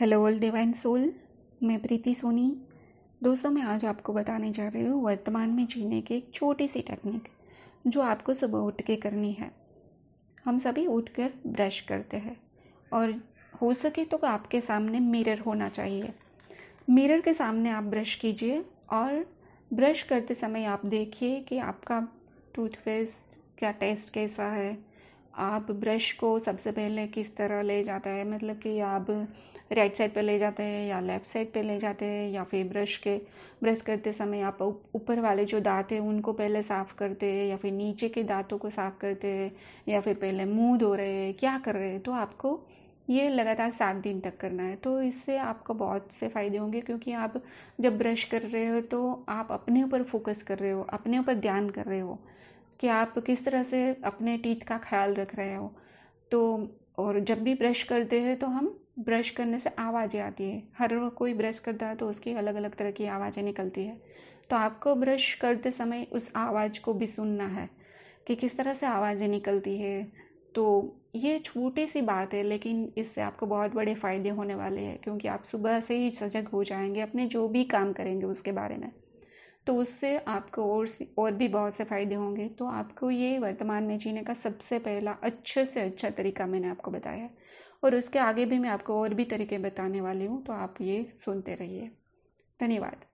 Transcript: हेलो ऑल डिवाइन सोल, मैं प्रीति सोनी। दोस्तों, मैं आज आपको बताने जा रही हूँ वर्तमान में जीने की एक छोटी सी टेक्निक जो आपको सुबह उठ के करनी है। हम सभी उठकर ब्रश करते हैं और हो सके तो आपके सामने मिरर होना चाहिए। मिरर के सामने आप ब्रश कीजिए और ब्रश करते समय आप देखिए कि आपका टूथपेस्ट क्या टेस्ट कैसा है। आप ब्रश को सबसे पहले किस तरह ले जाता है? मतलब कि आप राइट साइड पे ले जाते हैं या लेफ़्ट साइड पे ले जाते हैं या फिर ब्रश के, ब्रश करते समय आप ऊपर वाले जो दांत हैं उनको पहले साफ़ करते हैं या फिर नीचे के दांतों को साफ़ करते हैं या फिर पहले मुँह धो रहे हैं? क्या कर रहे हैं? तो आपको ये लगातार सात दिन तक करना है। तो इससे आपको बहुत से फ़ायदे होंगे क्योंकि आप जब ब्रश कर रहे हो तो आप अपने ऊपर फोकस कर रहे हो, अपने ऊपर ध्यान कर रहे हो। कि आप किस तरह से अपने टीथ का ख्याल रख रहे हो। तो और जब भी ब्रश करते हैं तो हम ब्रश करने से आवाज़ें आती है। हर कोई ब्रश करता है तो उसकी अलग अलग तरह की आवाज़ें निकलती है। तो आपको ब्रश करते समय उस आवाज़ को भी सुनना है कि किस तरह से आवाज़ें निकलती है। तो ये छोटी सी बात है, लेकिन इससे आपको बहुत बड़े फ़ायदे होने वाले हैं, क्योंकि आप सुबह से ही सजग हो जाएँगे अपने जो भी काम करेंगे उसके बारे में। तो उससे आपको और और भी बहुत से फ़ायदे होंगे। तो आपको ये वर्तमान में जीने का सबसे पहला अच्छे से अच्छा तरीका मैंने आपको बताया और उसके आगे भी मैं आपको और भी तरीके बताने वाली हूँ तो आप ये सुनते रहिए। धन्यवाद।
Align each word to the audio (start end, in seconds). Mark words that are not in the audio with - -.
हेलो 0.00 0.20
ऑल 0.24 0.38
डिवाइन 0.38 0.72
सोल, 0.72 1.12
मैं 1.62 1.78
प्रीति 1.82 2.12
सोनी। 2.14 2.42
दोस्तों, 3.22 3.50
मैं 3.50 3.62
आज 3.62 3.84
आपको 3.84 4.12
बताने 4.12 4.50
जा 4.50 4.66
रही 4.68 4.84
हूँ 4.84 5.02
वर्तमान 5.04 5.50
में 5.50 5.66
जीने 5.66 6.00
की 6.00 6.14
एक 6.14 6.30
छोटी 6.34 6.68
सी 6.68 6.80
टेक्निक 6.80 7.22
जो 7.86 8.00
आपको 8.00 8.34
सुबह 8.34 8.58
उठ 8.58 8.82
के 8.82 8.96
करनी 8.96 9.32
है। 9.32 9.50
हम 10.44 10.58
सभी 10.58 10.86
उठकर 10.86 11.32
ब्रश 11.46 11.80
करते 11.80 12.16
हैं 12.16 12.36
और 12.92 13.14
हो 13.62 13.72
सके 13.74 14.04
तो 14.04 14.16
आपके 14.16 14.60
सामने 14.60 15.00
मिरर 15.00 15.38
होना 15.38 15.68
चाहिए। 15.68 16.12
मिरर 16.90 17.20
के 17.20 17.34
सामने 17.34 17.70
आप 17.70 17.84
ब्रश 17.84 18.14
कीजिए 18.14 18.64
और 18.90 19.24
ब्रश 19.70 20.02
करते 20.02 20.34
समय 20.34 20.64
आप 20.66 20.86
देखिए 20.86 21.40
कि 21.40 21.58
आपका 21.58 22.00
टूथपेस्ट 22.54 23.40
क्या 23.58 23.70
टेस्ट 23.72 24.14
कैसा 24.14 24.46
है। 24.46 24.76
आप 25.38 25.70
ब्रश 25.72 26.10
को 26.12 26.38
सबसे 26.38 26.72
पहले 26.72 27.06
किस 27.08 27.36
तरह 27.36 27.62
ले 27.62 27.82
जाता 27.84 28.10
है? 28.10 28.24
मतलब 28.28 28.58
कि 28.58 28.78
आप 28.80 29.06
राइट 29.72 29.96
साइड 29.96 30.14
पे 30.14 30.22
ले 30.22 30.38
जाते 30.38 30.62
हैं 30.62 30.86
या 30.88 30.98
लेफ़्ट 31.00 31.26
साइड 31.26 31.52
पे 31.52 31.62
ले 31.62 31.78
जाते 31.78 32.04
हैं 32.04 32.28
या 32.30 32.44
फिर 32.44 32.66
ब्रश 32.68 32.96
के, 32.96 33.16
ब्रश 33.62 33.80
करते 33.82 34.12
समय 34.12 34.40
आप 34.42 34.62
ऊपर 34.94 35.20
वाले 35.20 35.44
जो 35.44 35.60
दांत 35.60 35.92
हैं 35.92 36.00
उनको 36.00 36.32
पहले 36.32 36.62
साफ़ 36.62 36.94
करते 36.98 37.32
हैं 37.32 37.46
या 37.46 37.56
फिर 37.56 37.72
नीचे 37.72 38.08
के 38.08 38.22
दांतों 38.24 38.58
को 38.58 38.70
साफ़ 38.70 38.98
करते 39.00 39.28
हैं 39.28 39.52
या 39.88 40.00
फिर 40.00 40.14
पहले 40.16 40.44
मुँह 40.46 40.78
धो 40.78 40.94
रहे 40.94 41.12
हैं? 41.14 41.34
क्या 41.34 41.58
कर 41.58 41.74
रहे 41.74 41.90
हैं? 41.90 42.00
तो 42.00 42.12
आपको 42.14 42.60
ये 43.08 43.28
लगातार 43.28 43.70
सात 43.72 43.96
दिन 43.96 44.20
तक 44.20 44.36
करना 44.36 44.62
है। 44.62 44.74
तो 44.76 45.00
इससे 45.02 45.36
आपको 45.38 45.74
बहुत 45.74 46.12
से 46.12 46.28
फ़ायदे 46.28 46.58
होंगे 46.58 46.80
क्योंकि 46.80 47.12
आप 47.14 47.42
जब 47.80 47.98
ब्रश 47.98 48.24
कर 48.24 48.42
रहे 48.42 48.66
हो 48.66 48.80
तो 48.82 49.24
आप 49.28 49.48
अपने 49.52 49.82
ऊपर 49.82 50.02
फोकस 50.02 50.42
कर 50.42 50.58
रहे 50.58 50.70
हो, 50.70 50.82
अपने 50.92 51.18
ऊपर 51.18 51.34
ध्यान 51.36 51.70
कर 51.70 51.84
रहे 51.84 52.00
हो। 52.00 52.18
कि 52.80 52.88
आप 52.88 53.18
किस 53.18 53.44
तरह 53.44 53.62
से 53.62 53.86
अपने 54.04 54.36
टीथ 54.38 54.66
का 54.66 54.78
ख्याल 54.78 55.14
रख 55.14 55.34
रहे 55.34 55.54
हो। 55.54 55.72
तो 56.30 56.68
और 56.98 57.18
जब 57.20 57.42
भी 57.42 57.54
ब्रश 57.54 57.82
करते 57.82 58.20
हैं 58.20 58.38
तो 58.38 58.46
हम 58.46 58.74
ब्रश 58.98 59.30
करने 59.30 59.58
से 59.58 59.70
आवाज़ें 59.78 60.20
आती 60.20 60.44
है। 60.44 60.62
हर 60.78 60.98
कोई 61.08 61.34
ब्रश 61.34 61.58
करता 61.58 61.86
है 61.86 61.96
तो 61.96 62.08
उसकी 62.10 62.34
अलग 62.34 62.54
अलग 62.54 62.74
तरह 62.74 62.90
की 62.90 63.06
आवाज़ें 63.06 63.42
निकलती 63.42 63.84
है। 63.84 63.96
तो 64.50 64.56
आपको 64.56 64.94
ब्रश 64.94 65.32
करते 65.34 65.70
समय 65.70 66.06
उस 66.12 66.32
आवाज़ 66.36 66.80
को 66.80 66.94
भी 66.94 67.06
सुनना 67.06 67.46
है 67.46 67.68
कि 68.26 68.34
किस 68.34 68.56
तरह 68.58 68.74
से 68.74 68.86
आवाज़ें 68.86 69.28
निकलती 69.28 69.76
है। 69.78 70.02
तो 70.54 70.94
ये 71.14 71.38
छोटी 71.38 71.86
सी 71.86 72.00
बात 72.02 72.34
है, 72.34 72.42
लेकिन 72.42 72.92
इससे 72.98 73.20
आपको 73.20 73.46
बहुत 73.46 73.74
बड़े 73.74 73.94
फ़ायदे 73.94 74.28
होने 74.28 74.54
वाले 74.54 74.80
हैं, 74.80 74.98
क्योंकि 74.98 75.28
आप 75.28 75.44
सुबह 75.44 75.80
से 75.80 75.96
ही 75.96 76.10
सजग 76.10 76.48
हो 76.48 76.62
जाएँगे 76.64 77.00
अपने 77.00 77.26
जो 77.26 77.46
भी 77.48 77.64
काम 77.64 77.92
करेंगे 77.92 78.26
उसके 78.26 78.52
बारे 78.52 78.76
में। 78.76 78.90
तो 79.68 79.74
उससे 79.76 80.16
आपको 80.28 80.64
और 80.74 80.88
और 81.18 81.32
भी 81.32 81.48
बहुत 81.48 81.74
से 81.74 81.84
फ़ायदे 81.84 82.14
होंगे। 82.14 82.48
तो 82.48 82.66
आपको 82.66 83.10
ये 83.10 83.38
वर्तमान 83.38 83.84
में 83.84 83.98
जीने 83.98 84.22
का 84.22 84.34
सबसे 84.34 84.78
पहला 84.78 85.12
अच्छे 85.22 85.66
से 85.66 85.80
अच्छा 85.80 86.10
तरीका 86.10 86.46
मैंने 86.46 86.68
आपको 86.68 86.90
बताया 86.90 87.28
और 87.84 87.94
उसके 87.94 88.18
आगे 88.18 88.46
भी 88.46 88.58
मैं 88.58 88.70
आपको 88.70 89.00
और 89.02 89.14
भी 89.14 89.24
तरीके 89.24 89.58
बताने 89.58 90.00
वाली 90.00 90.26
हूँ 90.26 90.42
तो 90.44 90.52
आप 90.52 90.80
ये 90.80 91.04
सुनते 91.16 91.54
रहिए। 91.54 91.90
धन्यवाद। 92.60 93.04